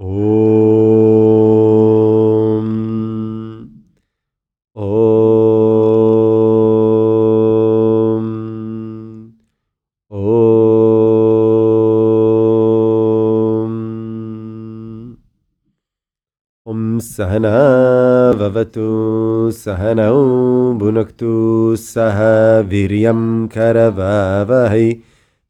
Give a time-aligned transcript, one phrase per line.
[0.00, 0.06] ॐ
[4.76, 4.78] ॐ
[16.66, 17.50] ॐ सहना
[18.40, 18.86] भवतु
[19.56, 20.16] सहनौ
[20.80, 21.32] भुनक्तु
[21.82, 22.18] सह
[22.70, 23.20] वीर्यं
[23.56, 24.88] करवहै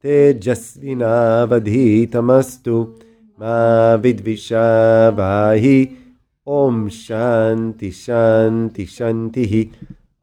[0.02, 2.76] तेजस्विनावधीतमस्तु।
[3.39, 5.97] Tejasvinavadhitamastu Ma Vidvishavai
[6.45, 9.71] Om Shanti Shanti Shantihi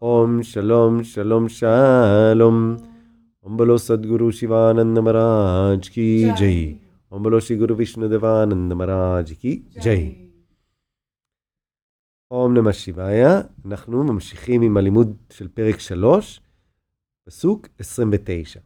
[0.01, 2.77] Om Shalom Shalom Shalom
[3.45, 6.79] Om Bolo Sadguru Shivananda Maharaj Ki Jai
[7.11, 10.19] Om Bolo Shri Guru Vishnu Devananda Maharaj Ki Jai
[12.33, 16.41] אום נמא שיבאיה, אנחנו ממשיכים עם הלימוד של פרק 3,
[17.25, 18.61] פסוק 29.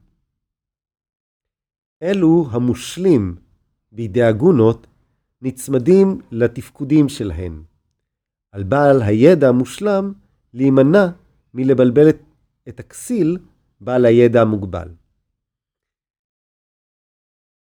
[2.02, 3.36] אלו המושלים
[3.91, 4.87] בידי הגונות
[5.41, 7.63] נצמדים לתפקודים שלהן.
[8.51, 10.13] על בעל הידע המושלם
[10.53, 11.07] להימנע
[11.53, 12.09] מלבלבל
[12.69, 13.37] את, הכסיל
[13.81, 14.87] בעל הידע המוגבל.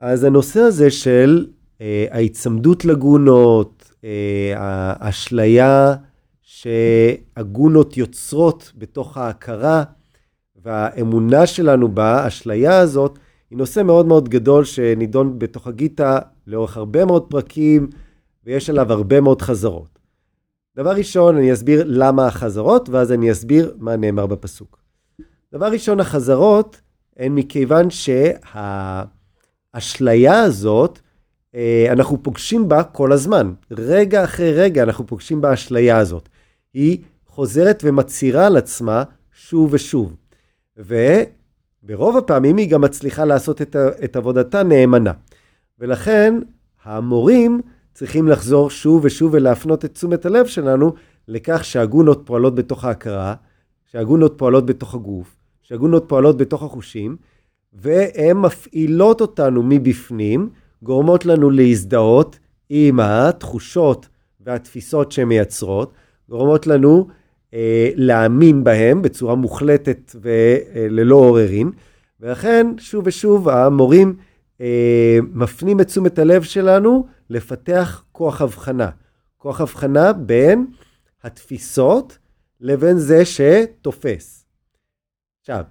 [0.01, 1.47] אז הנושא הזה של
[1.81, 5.95] אה, ההיצמדות לגונות, אה, האשליה
[6.43, 9.85] שהגונות יוצרות בתוך ההכרה
[10.57, 13.19] והאמונה שלנו באשליה הזאת,
[13.51, 17.91] היא נושא מאוד מאוד גדול שנידון בתוך הגיטה לאורך הרבה מאוד פרקים
[18.45, 19.99] ויש עליו הרבה מאוד חזרות.
[20.77, 24.79] דבר ראשון, אני אסביר למה החזרות, ואז אני אסביר מה נאמר בפסוק.
[25.53, 26.81] דבר ראשון, החזרות
[27.17, 27.89] הן מכיוון
[29.75, 30.99] שהאשליה הזאת,
[31.55, 33.53] אה, אנחנו פוגשים בה כל הזמן.
[33.71, 36.29] רגע אחרי רגע אנחנו פוגשים באשליה הזאת.
[36.75, 40.17] היא חוזרת ומצהירה על עצמה שוב ושוב.
[41.85, 45.13] וברוב הפעמים היא גם מצליחה לעשות את, את עבודתה נאמנה.
[45.79, 46.35] ולכן
[46.85, 47.61] המורים
[47.95, 50.93] צריכים לחזור שוב ושוב ולהפנות את תשומת הלב שלנו
[51.29, 53.35] לכך שהגונות פועלות בתוך ההכרה,
[53.87, 57.17] שהגונות פועלות בתוך הגוף, שהגונות פועלות בתוך החושים,
[57.73, 60.49] והן מפעילות אותנו מבפנים,
[60.83, 62.39] גורמות לנו להזדהות
[62.69, 64.09] עם התחושות
[64.41, 65.93] והתפיסות שהן מייצרות,
[66.29, 67.09] גורמות לנו
[67.97, 71.71] להאמין בהם בצורה מוחלטת וללא עוררין,
[72.21, 74.17] ולכן שוב ושוב המורים
[74.61, 78.91] אה, מפנים את תשומת הלב שלנו לפתח כוח הבחנה.
[79.37, 80.67] כוח הבחנה בין
[81.23, 82.19] התפיסות
[82.61, 84.47] לבין זה שתופס.
[85.41, 85.65] עכשיו,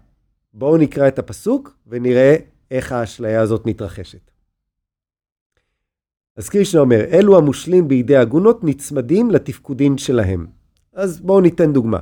[0.53, 2.35] בואו נקרא את הפסוק ונראה
[2.71, 4.31] איך האשליה הזאת מתרחשת.
[6.35, 10.47] אז קרישנה אומר, אלו המושלים בידי הגונות נצמדים לתפקודים שלהם.
[10.99, 11.99] אז בואו ניתן דוגמה.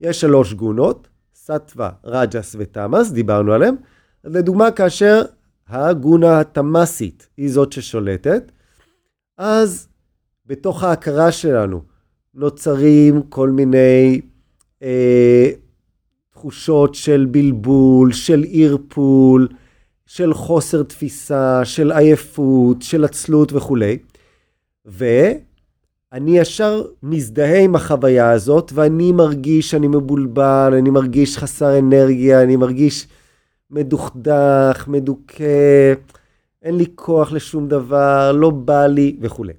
[0.00, 3.74] יש שלוש גונות, סטווה, רג'ס ותמאס, דיברנו עליהם.
[4.24, 5.22] לדוגמה, כאשר
[5.68, 8.52] הגונה התמאסית היא זאת ששולטת,
[9.38, 9.88] אז
[10.46, 11.82] בתוך ההכרה שלנו
[12.34, 14.20] נוצרים כל מיני
[14.82, 15.50] אה,
[16.32, 19.48] תחושות של בלבול, של ערפול,
[20.06, 23.98] של חוסר תפיסה, של עייפות, של עצלות וכולי.
[26.12, 32.56] ואני ישר מזדהה עם החוויה הזאת, ואני מרגיש שאני מבולבל, אני מרגיש חסר אנרגיה, אני
[32.56, 33.08] מרגיש
[33.70, 35.94] מדוכדך, מדוכא,
[36.62, 39.52] אין לי כוח לשום דבר, לא בא לי וכולי.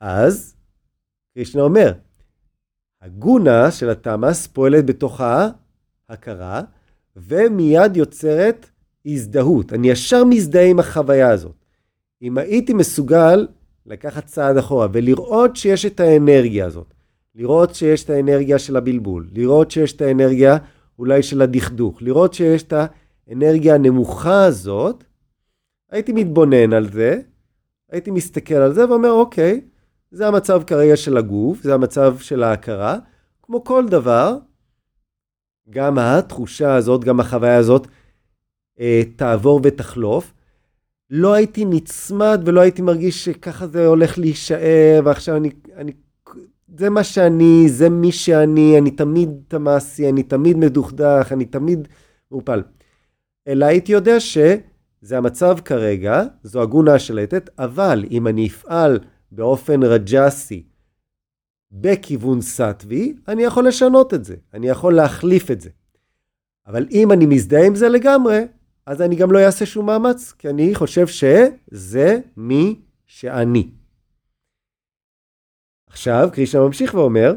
[0.00, 0.54] אז,
[1.34, 1.92] קרישנה אומר,
[3.02, 5.20] הגונה של התמאס פועלת בתוך
[6.08, 6.62] ההכרה,
[7.16, 8.66] ומיד יוצרת
[9.06, 9.72] הזדהות.
[9.72, 11.64] אני ישר מזדהה עם החוויה הזאת.
[12.22, 13.46] אם הייתי מסוגל
[13.86, 16.94] לקחת צעד אחורה ולראות שיש את האנרגיה הזאת,
[17.34, 20.56] לראות שיש את האנרגיה של הבלבול, לראות שיש את האנרגיה
[20.98, 22.72] אולי של הדכדוך, לראות שיש את
[23.28, 25.04] האנרגיה הנמוכה הזאת,
[25.90, 27.20] הייתי מתבונן על זה,
[27.90, 29.60] הייתי מסתכל על זה ואומר, אוקיי,
[30.10, 32.98] זה המצב כרגע של הגוף, זה המצב של ההכרה.
[33.42, 34.36] כמו כל דבר,
[35.70, 37.86] גם התחושה הזאת, גם החוויה הזאת,
[38.80, 40.32] אה, תעבור ותחלוף.
[41.10, 45.92] לא הייתי נצמד ולא הייתי מרגיש שככה זה הולך להישאר, ועכשיו אני, אני,
[46.78, 51.88] זה מה שאני, זה מי שאני, אני תמיד תמאסי, אני תמיד מדוכדך, אני תמיד
[52.30, 52.62] מעופל.
[53.48, 58.98] אלא הייתי יודע שזה המצב כרגע, זו הגונה השלטת, אבל אם אני אפעל
[59.32, 60.66] באופן רג'סי
[61.72, 65.70] בכיוון סטווי, אני יכול לשנות את זה, אני יכול להחליף את זה.
[66.66, 68.44] אבל אם אני מזדהה עם זה לגמרי,
[68.86, 73.70] אז אני גם לא אעשה שום מאמץ, כי אני חושב שזה מי שאני.
[75.90, 77.34] עכשיו, קרישנה ממשיך ואומר,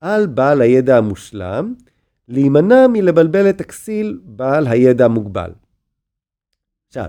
[0.00, 1.74] על בעל הידע המושלם,
[2.28, 5.50] להימנע מלבלבל את הכסיל בעל הידע המוגבל.
[6.88, 7.06] עכשיו,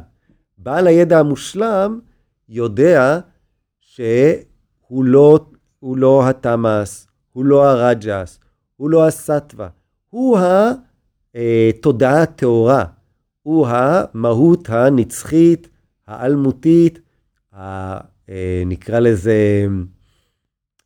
[0.57, 1.99] בעל הידע המושלם
[2.49, 3.19] יודע
[3.79, 5.39] שהוא לא,
[5.79, 8.39] הוא לא התמאס, הוא לא הרג'ס,
[8.75, 9.69] הוא לא הסטווה,
[10.09, 10.39] הוא
[11.69, 12.85] התודעה הטהורה,
[13.49, 15.69] הוא המהות הנצחית,
[16.07, 16.99] האלמותית,
[17.53, 17.99] אה,
[18.65, 19.65] נקרא לזה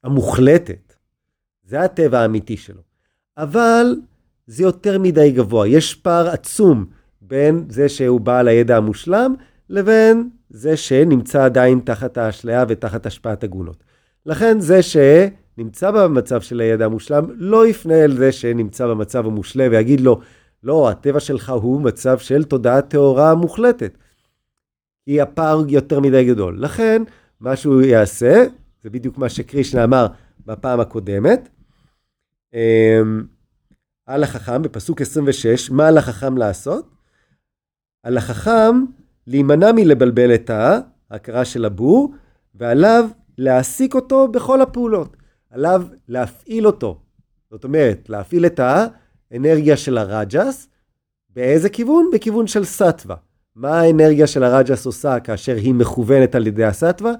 [0.04, 0.94] המוחלטת.
[1.64, 2.82] זה הטבע האמיתי שלו.
[3.38, 3.96] אבל
[4.48, 5.68] זה יותר מדי גבוה.
[5.68, 6.86] יש פער עצום
[7.22, 9.36] בין זה שהוא בעל הידע המושלם
[9.70, 13.84] לבין זה שנמצא עדיין תחת האשליה ותחת השפעת הגונות.
[14.26, 20.02] לכן זה שנמצא במצב של הידע המושלם לא יפנה אל זה שנמצא במצב המושלה ויגיד
[20.02, 20.20] לו,
[20.64, 23.98] לא, הטבע שלך הוא מצב של תודעה טהורה מוחלטת.
[25.06, 26.60] כי הפער יותר מדי גדול.
[26.60, 27.04] לכן,
[27.40, 28.46] מה שהוא יעשה,
[28.82, 30.08] זה בדיוק מה שקרישנה אמר
[30.46, 31.50] בפעם הקודמת,
[32.54, 33.24] אמ,
[34.06, 36.90] על החכם, בפסוק 26, מה על החכם לעשות?
[38.04, 38.86] על החכם
[39.28, 42.14] להימנע מלבלבל את ההכרה של הבור,
[42.56, 45.18] ועליו להעסיק אותו בכל הפעולות.
[45.50, 47.02] עליו להפעיל אותו.
[47.52, 48.60] זאת אומרת, להפעיל את
[49.34, 50.68] האנרגיה של הרג'ס,
[51.30, 52.10] באיזה כיוון?
[52.14, 53.16] בכיוון של סטווה.
[53.56, 57.14] מה האנרגיה של הרג'ס עושה כאשר היא מכוונת על ידי הסטווה?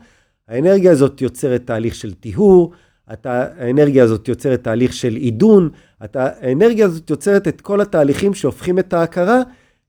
[0.48, 2.72] האנרגיה הזאת יוצרת תהליך של טיהור,
[3.08, 5.70] האנרגיה הזאת יוצרת תהליך של עידון,
[6.00, 9.42] האנרגיה הזאת יוצרת את כל התהליכים שהופכים את ההכרה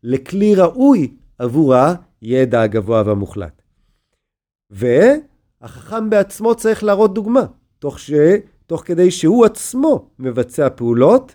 [0.03, 1.75] לכלי ראוי עבור
[2.21, 3.63] הידע הגבוה והמוחלט.
[4.71, 7.45] והחכם בעצמו צריך להראות דוגמה,
[7.79, 8.13] תוך, ש...
[8.67, 11.35] תוך כדי שהוא עצמו מבצע פעולות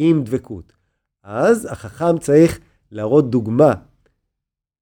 [0.00, 0.72] עם דבקות.
[1.22, 2.60] אז החכם צריך
[2.90, 3.74] להראות דוגמה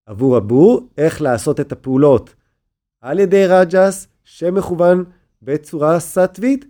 [0.06, 2.34] עבור הבור, איך לעשות את הפעולות
[3.00, 5.04] על ידי רג'ס שמכוון
[5.42, 6.64] בצורה סטווית,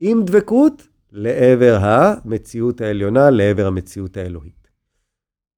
[0.00, 4.68] עם דבקות, לעבר המציאות העליונה, לעבר המציאות האלוהית.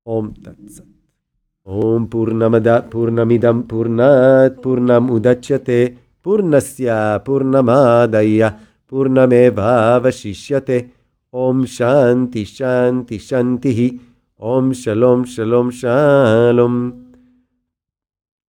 [0.07, 0.85] אום תצת.
[1.67, 5.73] אום פורנמדה, פורנמידם פורנת, פורנם אודצ'תה,
[6.23, 8.51] פורנסיה, פורנמדיה,
[11.39, 14.01] ओम शांति शांति शांति ही।
[14.41, 16.93] ओम शलोम शलोम शालोम।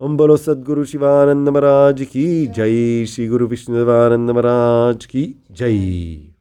[0.01, 6.38] ओम बोलो सदगुरु शिवानंद महाराज की जय। श्री गुरु विष्णुदेवानंद महाराज की जय।